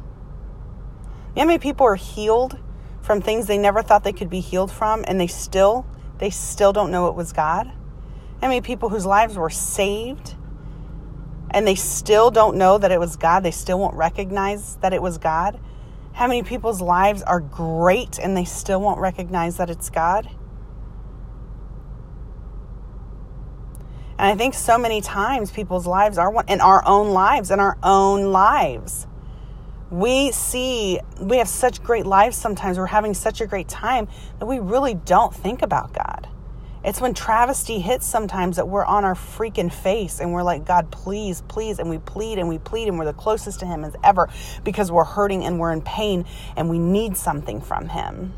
you 1.35 1.37
know 1.37 1.43
how 1.43 1.47
many 1.47 1.59
people 1.59 1.87
are 1.87 1.97
healed 1.97 2.59
from 3.03 3.21
things 3.21 3.47
they 3.47 3.59
never 3.59 3.83
thought 3.83 4.05
they 4.05 4.13
could 4.13 4.31
be 4.31 4.41
healed 4.41 4.71
from 4.71 5.05
and 5.07 5.21
they 5.21 5.27
still 5.27 5.87
they 6.19 6.31
still 6.31 6.73
don't 6.73 6.91
know 6.91 7.09
it 7.09 7.15
was 7.15 7.33
god 7.33 7.71
how 8.41 8.49
many 8.49 8.61
people 8.63 8.89
whose 8.89 9.05
lives 9.05 9.37
were 9.37 9.51
saved 9.51 10.35
and 11.51 11.67
they 11.67 11.75
still 11.75 12.31
don't 12.31 12.57
know 12.57 12.79
that 12.79 12.91
it 12.91 13.01
was 13.01 13.17
God, 13.17 13.41
they 13.41 13.51
still 13.51 13.79
won't 13.79 13.97
recognize 13.97 14.77
that 14.77 14.93
it 14.93 15.03
was 15.03 15.19
God? 15.19 15.59
How 16.13 16.27
many 16.27 16.43
people's 16.43 16.81
lives 16.81 17.23
are 17.23 17.41
great 17.41 18.19
and 18.19 18.37
they 18.37 18.45
still 18.45 18.81
won't 18.81 19.01
recognize 19.01 19.57
that 19.57 19.69
it's 19.69 19.91
God? 19.91 20.29
And 24.21 24.29
I 24.29 24.37
think 24.37 24.53
so 24.53 24.77
many 24.77 25.01
times 25.01 25.51
people's 25.51 25.87
lives 25.87 26.19
are 26.19 26.31
one 26.31 26.45
in 26.47 26.61
our 26.61 26.87
own 26.87 27.09
lives, 27.09 27.51
in 27.51 27.59
our 27.59 27.79
own 27.83 28.33
lives. 28.33 29.07
We 29.91 30.31
see, 30.31 31.01
we 31.19 31.39
have 31.39 31.49
such 31.49 31.83
great 31.83 32.05
lives 32.05 32.37
sometimes, 32.37 32.77
we're 32.77 32.85
having 32.85 33.15
such 33.15 33.41
a 33.41 33.47
great 33.47 33.67
time 33.67 34.09
that 34.39 34.45
we 34.45 34.59
really 34.59 34.93
don't 34.93 35.35
think 35.35 35.63
about 35.63 35.95
God. 35.95 36.29
It's 36.85 37.01
when 37.01 37.15
travesty 37.15 37.81
hits 37.81 38.05
sometimes 38.07 38.57
that 38.57 38.69
we're 38.69 38.85
on 38.85 39.07
our 39.07 39.15
freaking 39.15 39.73
face 39.73 40.21
and 40.21 40.35
we're 40.35 40.43
like, 40.43 40.67
God, 40.67 40.91
please, 40.91 41.43
please. 41.49 41.79
And 41.79 41.89
we 41.89 41.97
plead 41.97 42.39
and 42.39 42.47
we 42.47 42.59
plead 42.59 42.89
and 42.89 42.99
we're 42.99 43.07
the 43.07 43.15
closest 43.15 43.61
to 43.61 43.67
Him 43.67 43.85
as 43.85 43.97
ever 44.05 44.29
because 44.65 44.93
we're 44.93 45.05
hurting 45.05 45.47
and 45.47 45.59
we're 45.59 45.73
in 45.73 45.81
pain 45.81 46.27
and 46.59 46.69
we 46.69 46.79
need 46.79 47.17
something 47.17 47.63
from 47.63 47.89
Him. 47.89 48.35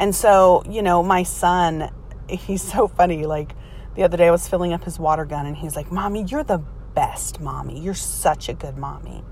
And 0.00 0.12
so, 0.12 0.64
you 0.68 0.82
know, 0.82 1.04
my 1.04 1.22
son, 1.22 1.92
he's 2.28 2.62
so 2.62 2.88
funny. 2.88 3.26
Like 3.26 3.54
the 3.94 4.02
other 4.02 4.16
day, 4.16 4.28
I 4.28 4.30
was 4.30 4.48
filling 4.48 4.72
up 4.72 4.84
his 4.84 4.98
water 4.98 5.24
gun 5.24 5.46
and 5.46 5.56
he's 5.56 5.76
like, 5.76 5.90
Mommy, 5.92 6.24
you're 6.24 6.44
the 6.44 6.62
best 6.94 7.40
mommy. 7.40 7.80
You're 7.80 7.94
such 7.94 8.48
a 8.48 8.54
good 8.54 8.76
mommy. 8.76 9.22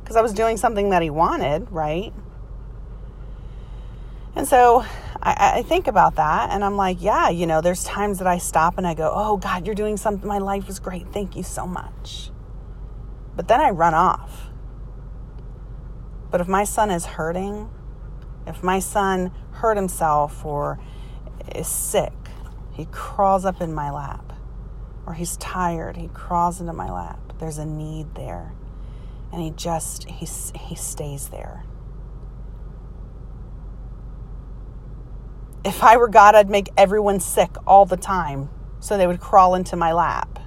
Because 0.00 0.16
I 0.16 0.22
was 0.22 0.32
doing 0.32 0.56
something 0.56 0.90
that 0.90 1.02
he 1.02 1.10
wanted, 1.10 1.70
right? 1.70 2.12
And 4.36 4.46
so 4.46 4.84
I, 5.22 5.58
I, 5.58 5.62
think 5.62 5.86
about 5.86 6.16
that 6.16 6.50
and 6.50 6.64
I'm 6.64 6.76
like, 6.76 7.00
yeah, 7.00 7.28
you 7.28 7.46
know, 7.46 7.60
there's 7.60 7.84
times 7.84 8.18
that 8.18 8.26
I 8.26 8.38
stop 8.38 8.78
and 8.78 8.86
I 8.86 8.94
go, 8.94 9.12
oh, 9.14 9.36
God, 9.36 9.64
you're 9.64 9.76
doing 9.76 9.96
something. 9.96 10.26
My 10.26 10.38
life 10.38 10.66
was 10.66 10.80
great. 10.80 11.06
Thank 11.12 11.36
you 11.36 11.44
so 11.44 11.66
much. 11.66 12.30
But 13.36 13.48
then 13.48 13.60
I 13.60 13.70
run 13.70 13.94
off. 13.94 14.48
But 16.30 16.40
if 16.40 16.48
my 16.48 16.64
son 16.64 16.90
is 16.90 17.06
hurting, 17.06 17.70
if 18.46 18.62
my 18.62 18.80
son 18.80 19.30
hurt 19.52 19.76
himself 19.76 20.44
or 20.44 20.80
is 21.54 21.68
sick, 21.68 22.12
he 22.74 22.86
crawls 22.86 23.44
up 23.44 23.60
in 23.60 23.72
my 23.72 23.90
lap. 23.90 24.32
Or 25.06 25.14
he's 25.14 25.36
tired, 25.36 25.96
he 25.96 26.08
crawls 26.08 26.60
into 26.60 26.72
my 26.72 26.90
lap. 26.90 27.34
There's 27.38 27.58
a 27.58 27.66
need 27.66 28.14
there. 28.14 28.52
And 29.32 29.42
he 29.42 29.50
just, 29.50 30.04
he, 30.04 30.26
he 30.58 30.74
stays 30.74 31.28
there. 31.28 31.64
If 35.64 35.82
I 35.82 35.96
were 35.96 36.08
God, 36.08 36.34
I'd 36.34 36.50
make 36.50 36.68
everyone 36.76 37.20
sick 37.20 37.50
all 37.66 37.86
the 37.86 37.96
time 37.96 38.50
so 38.80 38.96
they 38.98 39.06
would 39.06 39.20
crawl 39.20 39.54
into 39.54 39.76
my 39.76 39.92
lap. 39.92 40.40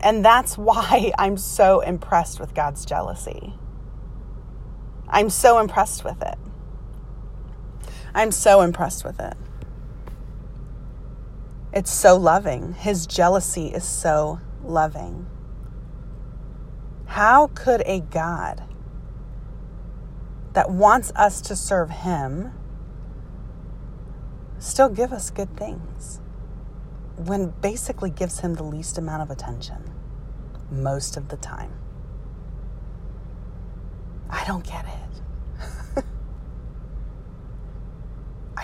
And 0.00 0.24
that's 0.24 0.56
why 0.56 1.12
I'm 1.18 1.36
so 1.36 1.80
impressed 1.80 2.40
with 2.40 2.54
God's 2.54 2.84
jealousy. 2.84 3.54
I'm 5.08 5.30
so 5.30 5.58
impressed 5.58 6.04
with 6.04 6.22
it. 6.22 6.38
I'm 8.14 8.32
so 8.32 8.60
impressed 8.62 9.04
with 9.04 9.20
it. 9.20 9.34
It's 11.72 11.90
so 11.90 12.16
loving. 12.16 12.72
His 12.74 13.06
jealousy 13.06 13.66
is 13.66 13.84
so 13.84 14.40
loving. 14.64 15.26
How 17.06 17.48
could 17.48 17.82
a 17.86 18.00
God 18.00 18.62
that 20.54 20.70
wants 20.70 21.12
us 21.14 21.40
to 21.42 21.56
serve 21.56 21.90
Him 21.90 22.52
still 24.58 24.88
give 24.88 25.12
us 25.12 25.30
good 25.30 25.56
things 25.56 26.20
when 27.16 27.50
basically 27.60 28.10
gives 28.10 28.40
Him 28.40 28.54
the 28.54 28.64
least 28.64 28.98
amount 28.98 29.22
of 29.22 29.30
attention 29.30 29.92
most 30.70 31.16
of 31.16 31.28
the 31.28 31.36
time? 31.36 31.72
I 34.30 34.44
don't 34.44 34.64
get 34.64 34.84
it. 34.84 35.07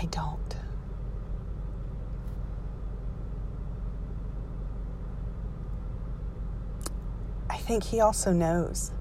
I 0.04 0.06
don't. 0.06 0.56
I 7.48 7.56
think 7.56 7.84
he 7.84 8.00
also 8.00 8.32
knows. 8.32 8.92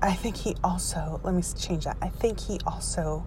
I 0.00 0.12
think 0.12 0.36
he 0.36 0.54
also, 0.62 1.20
let 1.24 1.34
me 1.34 1.42
change 1.42 1.84
that. 1.84 1.96
I 2.00 2.10
think 2.10 2.38
he 2.38 2.60
also 2.64 3.26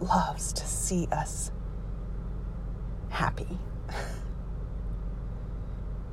loves 0.00 0.54
to 0.54 0.66
see 0.66 1.08
us 1.12 1.52
happy. 3.10 3.58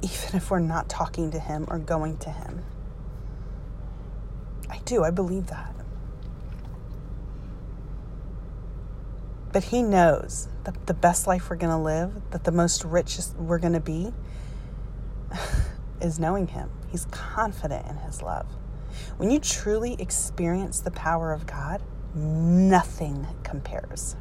Even 0.01 0.35
if 0.35 0.51
we're 0.51 0.59
not 0.59 0.89
talking 0.89 1.31
to 1.31 1.39
him 1.39 1.65
or 1.69 1.79
going 1.79 2.17
to 2.17 2.29
him. 2.29 2.65
I 4.69 4.79
do, 4.79 5.05
I 5.05 5.11
believe 5.11 5.47
that. 5.47 5.73
But 9.53 9.65
he 9.65 9.81
knows 9.81 10.49
that 10.65 10.87
the 10.87 10.93
best 10.93 11.27
life 11.27 11.49
we're 11.49 11.55
going 11.55 11.71
to 11.71 11.77
live, 11.77 12.31
that 12.31 12.43
the 12.43 12.51
most 12.51 12.83
richest 12.83 13.37
we're 13.37 13.59
going 13.59 13.73
to 13.73 13.79
be, 13.79 14.11
is 16.01 16.19
knowing 16.19 16.47
him. 16.47 16.69
He's 16.91 17.05
confident 17.05 17.87
in 17.87 17.95
his 17.97 18.21
love. 18.21 18.47
When 19.15 19.31
you 19.31 19.39
truly 19.39 19.95
experience 19.99 20.81
the 20.81 20.91
power 20.91 21.31
of 21.31 21.45
God, 21.45 21.81
nothing 22.13 23.25
compares. 23.43 24.17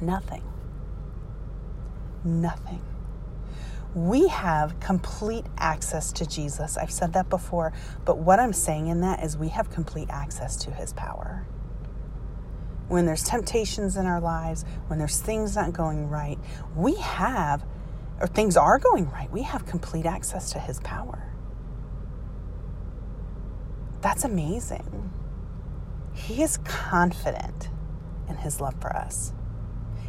Nothing. 0.00 0.42
Nothing 2.24 2.82
we 3.94 4.28
have 4.28 4.78
complete 4.80 5.46
access 5.56 6.12
to 6.12 6.26
Jesus. 6.26 6.76
I've 6.76 6.90
said 6.90 7.14
that 7.14 7.28
before, 7.28 7.72
but 8.04 8.18
what 8.18 8.38
I'm 8.38 8.52
saying 8.52 8.88
in 8.88 9.00
that 9.00 9.22
is 9.24 9.36
we 9.36 9.48
have 9.48 9.70
complete 9.70 10.08
access 10.10 10.56
to 10.56 10.70
his 10.70 10.92
power. 10.92 11.46
When 12.88 13.06
there's 13.06 13.22
temptations 13.22 13.96
in 13.96 14.06
our 14.06 14.20
lives, 14.20 14.64
when 14.86 14.98
there's 14.98 15.20
things 15.20 15.56
not 15.56 15.72
going 15.72 16.08
right, 16.08 16.38
we 16.74 16.94
have, 16.96 17.64
or 18.20 18.26
things 18.26 18.56
are 18.56 18.78
going 18.78 19.10
right, 19.10 19.30
we 19.30 19.42
have 19.42 19.66
complete 19.66 20.06
access 20.06 20.52
to 20.52 20.58
his 20.58 20.80
power. 20.80 21.22
That's 24.00 24.24
amazing. 24.24 25.12
He 26.14 26.42
is 26.42 26.58
confident 26.64 27.68
in 28.28 28.36
his 28.36 28.60
love 28.60 28.74
for 28.80 28.94
us. 28.96 29.32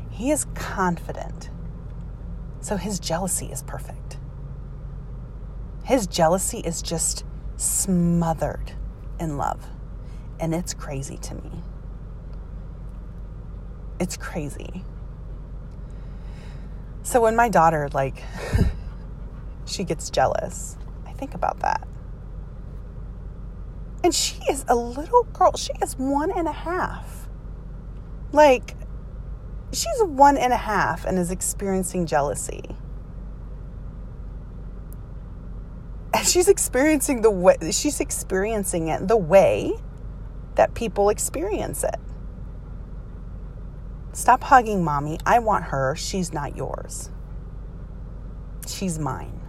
He 0.09 0.31
is 0.31 0.45
confident 0.55 1.49
so 2.61 2.75
his 2.75 2.99
jealousy 2.99 3.47
is 3.47 3.63
perfect. 3.63 4.17
His 5.83 6.07
jealousy 6.07 6.59
is 6.59 6.81
just 6.81 7.25
smothered 7.55 8.73
in 9.19 9.37
love. 9.37 9.65
And 10.39 10.53
it's 10.53 10.73
crazy 10.73 11.17
to 11.17 11.35
me. 11.35 11.63
It's 13.99 14.15
crazy. 14.17 14.83
So 17.03 17.21
when 17.21 17.35
my 17.35 17.49
daughter, 17.49 17.89
like, 17.93 18.23
she 19.65 19.83
gets 19.83 20.09
jealous, 20.09 20.77
I 21.07 21.11
think 21.13 21.33
about 21.33 21.59
that. 21.59 21.87
And 24.03 24.15
she 24.15 24.37
is 24.49 24.63
a 24.67 24.75
little 24.75 25.23
girl. 25.23 25.55
She 25.57 25.73
is 25.81 25.95
one 25.97 26.31
and 26.31 26.47
a 26.47 26.53
half. 26.53 27.27
Like, 28.31 28.75
she's 29.73 30.01
one 30.01 30.37
and 30.37 30.53
a 30.53 30.57
half 30.57 31.05
and 31.05 31.19
is 31.19 31.31
experiencing 31.31 32.05
jealousy. 32.05 32.75
And 36.13 36.25
she's 36.25 36.47
experiencing 36.47 37.21
the 37.21 37.31
way 37.31 37.57
she's 37.71 37.99
experiencing 37.99 38.87
it 38.87 39.07
the 39.07 39.17
way 39.17 39.73
that 40.55 40.73
people 40.73 41.09
experience 41.09 41.83
it. 41.83 41.99
Stop 44.19 44.43
hugging 44.43 44.83
mommy. 44.83 45.17
I 45.25 45.39
want 45.39 45.63
her. 45.65 45.95
She's 45.95 46.33
not 46.33 46.57
yours. 46.57 47.09
She's 48.67 48.99
mine. 48.99 49.39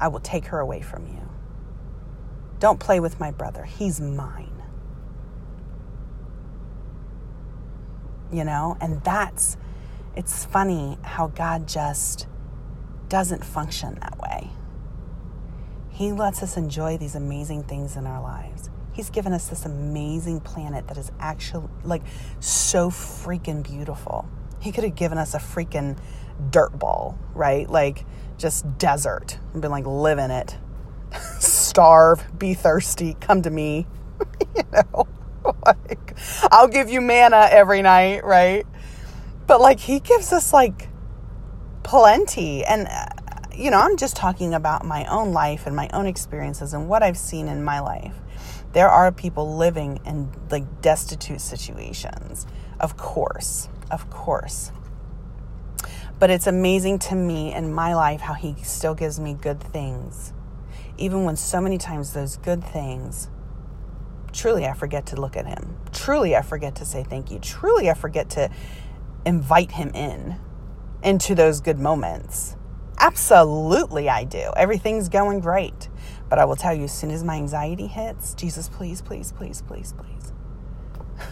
I 0.00 0.06
will 0.06 0.20
take 0.20 0.46
her 0.46 0.60
away 0.60 0.80
from 0.80 1.06
you. 1.08 1.28
Don't 2.60 2.78
play 2.78 3.00
with 3.00 3.18
my 3.18 3.32
brother. 3.32 3.64
He's 3.64 4.00
mine. 4.00 4.46
you 8.32 8.44
know? 8.44 8.76
And 8.80 9.02
that's, 9.02 9.56
it's 10.14 10.44
funny 10.44 10.96
how 11.02 11.26
God 11.26 11.66
just 11.66 12.28
doesn't 13.08 13.44
function 13.44 13.98
that 14.00 14.16
way. 14.20 14.50
He 15.88 16.12
lets 16.12 16.40
us 16.40 16.56
enjoy 16.56 16.96
these 16.96 17.16
amazing 17.16 17.64
things 17.64 17.96
in 17.96 18.06
our 18.06 18.22
lives. 18.22 18.69
He's 19.00 19.08
given 19.08 19.32
us 19.32 19.46
this 19.46 19.64
amazing 19.64 20.40
planet 20.40 20.86
that 20.88 20.98
is 20.98 21.10
actually 21.18 21.70
like 21.84 22.02
so 22.38 22.90
freaking 22.90 23.62
beautiful. 23.62 24.28
He 24.60 24.72
could 24.72 24.84
have 24.84 24.94
given 24.94 25.16
us 25.16 25.32
a 25.32 25.38
freaking 25.38 25.98
dirt 26.50 26.78
ball, 26.78 27.18
right? 27.32 27.66
Like 27.66 28.04
just 28.36 28.76
desert 28.76 29.38
and 29.54 29.62
been 29.62 29.70
like, 29.70 29.86
live 29.86 30.18
in 30.18 30.30
it, 30.30 30.58
starve, 31.38 32.38
be 32.38 32.52
thirsty, 32.52 33.16
come 33.22 33.40
to 33.40 33.48
me, 33.48 33.86
you 34.54 34.64
know? 34.70 35.08
like, 35.64 36.14
I'll 36.52 36.68
give 36.68 36.90
you 36.90 37.00
manna 37.00 37.48
every 37.50 37.80
night, 37.80 38.22
right? 38.22 38.66
But 39.46 39.62
like, 39.62 39.80
he 39.80 40.00
gives 40.00 40.30
us 40.30 40.52
like 40.52 40.90
plenty. 41.84 42.66
And, 42.66 42.86
uh, 42.86 43.06
you 43.54 43.70
know, 43.70 43.78
I'm 43.80 43.96
just 43.96 44.14
talking 44.14 44.52
about 44.52 44.84
my 44.84 45.06
own 45.06 45.32
life 45.32 45.66
and 45.66 45.74
my 45.74 45.88
own 45.94 46.04
experiences 46.04 46.74
and 46.74 46.86
what 46.86 47.02
I've 47.02 47.16
seen 47.16 47.48
in 47.48 47.64
my 47.64 47.80
life. 47.80 48.14
There 48.72 48.88
are 48.88 49.10
people 49.10 49.56
living 49.56 50.00
in 50.06 50.30
like 50.50 50.80
destitute 50.80 51.40
situations, 51.40 52.46
of 52.78 52.96
course, 52.96 53.68
of 53.90 54.08
course. 54.10 54.72
But 56.18 56.30
it's 56.30 56.46
amazing 56.46 56.98
to 57.00 57.14
me 57.14 57.52
in 57.54 57.72
my 57.72 57.94
life 57.94 58.20
how 58.20 58.34
he 58.34 58.54
still 58.62 58.94
gives 58.94 59.18
me 59.18 59.34
good 59.34 59.60
things. 59.60 60.32
Even 60.98 61.24
when 61.24 61.36
so 61.36 61.60
many 61.60 61.78
times 61.78 62.12
those 62.12 62.36
good 62.36 62.62
things 62.62 63.28
truly 64.32 64.66
I 64.66 64.72
forget 64.72 65.06
to 65.06 65.20
look 65.20 65.36
at 65.36 65.46
him. 65.46 65.76
Truly 65.92 66.36
I 66.36 66.42
forget 66.42 66.76
to 66.76 66.84
say 66.84 67.02
thank 67.02 67.30
you. 67.30 67.38
Truly 67.38 67.90
I 67.90 67.94
forget 67.94 68.30
to 68.30 68.50
invite 69.26 69.72
him 69.72 69.90
in 69.94 70.36
into 71.02 71.34
those 71.34 71.60
good 71.60 71.78
moments. 71.78 72.56
Absolutely 72.98 74.08
I 74.08 74.24
do. 74.24 74.52
Everything's 74.56 75.08
going 75.08 75.40
great. 75.40 75.89
But 76.30 76.38
I 76.38 76.44
will 76.44 76.56
tell 76.56 76.72
you, 76.72 76.84
as 76.84 76.92
soon 76.92 77.10
as 77.10 77.24
my 77.24 77.34
anxiety 77.34 77.88
hits, 77.88 78.34
Jesus, 78.34 78.68
please, 78.68 79.02
please, 79.02 79.32
please, 79.32 79.62
please, 79.62 79.92
please. 79.92 80.32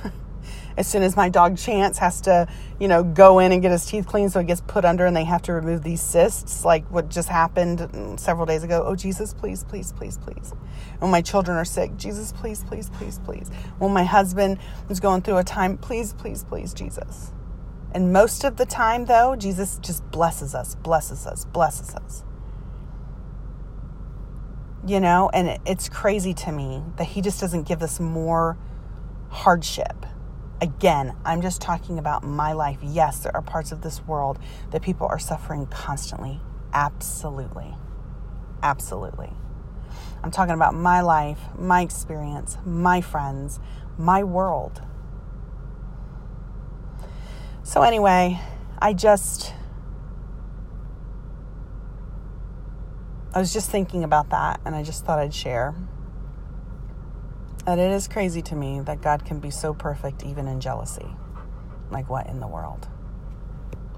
as 0.77 0.89
soon 0.89 1.03
as 1.05 1.17
my 1.17 1.29
dog 1.29 1.57
Chance 1.57 1.99
has 1.99 2.21
to, 2.23 2.49
you 2.81 2.89
know, 2.89 3.05
go 3.05 3.39
in 3.39 3.53
and 3.53 3.63
get 3.63 3.71
his 3.71 3.87
teeth 3.87 4.07
cleaned 4.07 4.33
so 4.33 4.41
he 4.41 4.47
gets 4.47 4.61
put 4.61 4.85
under 4.85 5.07
and 5.07 5.17
they 5.17 5.25
have 5.25 5.41
to 5.43 5.53
remove 5.53 5.85
these 5.85 6.01
cysts, 6.01 6.65
like 6.65 6.85
what 6.91 7.09
just 7.09 7.29
happened 7.29 7.79
mm, 7.79 8.19
several 8.19 8.45
days 8.45 8.65
ago. 8.65 8.85
Oh, 8.85 8.97
Jesus, 8.97 9.33
please, 9.33 9.63
please, 9.65 9.93
please, 9.93 10.19
please. 10.19 10.53
When 10.99 11.13
my 11.13 11.23
children 11.23 11.57
are 11.57 11.65
sick, 11.65 11.97
Jesus, 11.97 12.33
please, 12.33 12.65
please, 12.65 12.91
please, 12.91 13.21
please. 13.25 13.51
When 13.79 13.93
my 13.93 14.05
husband 14.05 14.59
is 14.91 14.99
going 14.99 15.23
through 15.23 15.39
a 15.39 15.45
time, 15.45 15.79
please, 15.79 16.13
please, 16.13 16.43
please, 16.43 16.75
Jesus. 16.75 17.31
And 17.93 18.13
most 18.13 18.45
of 18.45 18.57
the 18.57 18.67
time, 18.67 19.05
though, 19.07 19.37
Jesus 19.37 19.79
just 19.79 20.09
blesses 20.11 20.57
us, 20.57 20.75
blesses 20.75 21.27
us, 21.27 21.45
blesses 21.45 21.95
us. 21.95 22.25
You 24.89 25.01
know, 25.01 25.31
and 25.33 25.61
it's 25.67 25.89
crazy 25.89 26.33
to 26.35 26.51
me 26.51 26.83
that 26.97 27.05
he 27.05 27.21
just 27.21 27.41
doesn't 27.41 27.69
give 27.69 27.83
us 27.83 28.01
more 28.01 28.57
hardship 29.29 30.07
Again, 30.61 31.15
I'm 31.25 31.41
just 31.41 31.61
talking 31.61 32.01
about 32.01 32.25
my 32.25 32.53
life. 32.53 32.79
Yes, 32.83 33.21
there 33.21 33.35
are 33.35 33.43
parts 33.43 33.71
of 33.71 33.83
this 33.83 34.03
world 34.03 34.41
that 34.73 34.83
people 34.83 35.07
are 35.07 35.19
suffering 35.19 35.67
constantly. 35.67 36.41
Absolutely. 36.73 37.77
Absolutely. 38.61 39.33
I'm 40.23 40.33
talking 40.33 40.55
about 40.55 40.75
my 40.75 41.01
life, 41.01 41.39
my 41.57 41.83
experience, 41.83 42.59
my 42.65 43.01
friends, 43.01 43.61
my 43.97 44.25
world. 44.25 44.83
So, 47.63 47.83
anyway, 47.83 48.41
I 48.81 48.95
just. 48.95 49.55
I 53.39 53.41
was 53.41 53.53
just 53.53 53.71
thinking 53.71 54.03
about 54.03 54.31
that 54.31 54.61
and 54.65 54.75
I 54.75 54.83
just 54.83 55.05
thought 55.05 55.21
I'd 55.21 55.33
share. 55.33 55.73
that 57.67 57.79
it 57.79 57.93
is 57.93 58.09
crazy 58.09 58.43
to 58.43 58.57
me 58.57 58.81
that 58.81 59.01
God 59.01 59.25
can 59.25 59.39
be 59.39 59.49
so 59.49 59.73
perfect 59.73 60.25
even 60.25 60.49
in 60.49 60.61
jealousy. 60.61 61.07
Like, 61.89 62.11
what 62.11 62.27
in 62.27 62.41
the 62.41 62.49
world? 62.49 62.89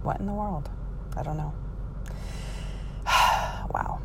What 0.02 0.20
in 0.20 0.26
the 0.26 0.34
world? 0.34 0.68
I 1.16 1.22
don't 1.22 1.38
know. 1.38 1.54
wow. 3.06 4.02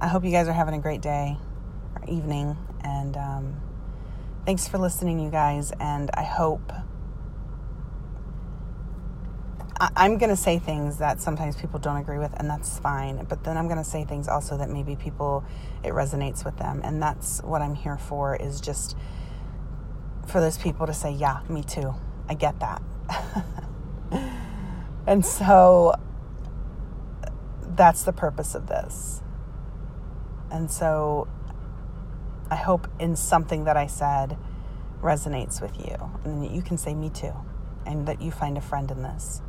I 0.00 0.06
hope 0.06 0.24
you 0.24 0.30
guys 0.30 0.46
are 0.46 0.52
having 0.52 0.74
a 0.74 0.80
great 0.80 1.00
day 1.00 1.36
or 1.96 2.08
evening. 2.08 2.56
And 2.84 3.16
um, 3.16 3.60
thanks 4.46 4.68
for 4.68 4.78
listening, 4.78 5.18
you 5.18 5.30
guys. 5.30 5.72
And 5.80 6.12
I 6.14 6.22
hope. 6.22 6.72
I'm 9.80 10.18
going 10.18 10.28
to 10.28 10.36
say 10.36 10.58
things 10.58 10.98
that 10.98 11.22
sometimes 11.22 11.56
people 11.56 11.80
don't 11.80 11.96
agree 11.96 12.18
with, 12.18 12.34
and 12.38 12.50
that's 12.50 12.78
fine. 12.78 13.24
But 13.24 13.44
then 13.44 13.56
I'm 13.56 13.66
going 13.66 13.78
to 13.78 13.84
say 13.84 14.04
things 14.04 14.28
also 14.28 14.58
that 14.58 14.68
maybe 14.68 14.94
people, 14.94 15.42
it 15.82 15.94
resonates 15.94 16.44
with 16.44 16.58
them. 16.58 16.82
And 16.84 17.02
that's 17.02 17.42
what 17.42 17.62
I'm 17.62 17.74
here 17.74 17.96
for, 17.96 18.36
is 18.36 18.60
just 18.60 18.94
for 20.26 20.38
those 20.38 20.58
people 20.58 20.86
to 20.86 20.92
say, 20.92 21.12
yeah, 21.12 21.40
me 21.48 21.62
too. 21.62 21.94
I 22.28 22.34
get 22.34 22.60
that. 22.60 22.82
and 25.06 25.24
so 25.24 25.94
that's 27.74 28.02
the 28.02 28.12
purpose 28.12 28.54
of 28.54 28.66
this. 28.66 29.22
And 30.50 30.70
so 30.70 31.26
I 32.50 32.56
hope 32.56 32.86
in 32.98 33.16
something 33.16 33.64
that 33.64 33.78
I 33.78 33.86
said 33.86 34.36
resonates 35.00 35.62
with 35.62 35.78
you. 35.78 35.96
And 36.24 36.42
that 36.42 36.50
you 36.50 36.60
can 36.60 36.76
say, 36.76 36.92
me 36.92 37.08
too. 37.08 37.32
And 37.86 38.06
that 38.06 38.20
you 38.20 38.30
find 38.30 38.58
a 38.58 38.60
friend 38.60 38.90
in 38.90 39.02
this. 39.02 39.40